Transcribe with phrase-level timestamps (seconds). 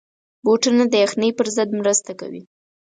[0.45, 2.41] بوټونه د یخنۍ پر ضد مرسته کوي.